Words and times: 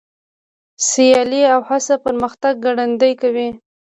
سیالي 0.87 1.41
او 1.53 1.59
هڅه 1.69 1.95
پرمختګ 2.05 2.53
ګړندی 2.65 3.13
کوي. 3.21 3.49